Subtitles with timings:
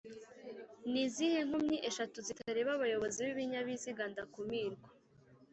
[0.91, 4.89] nizihe nkomyi eshatu zitareba abayobozi b’ibinyabiziga ndakumirwa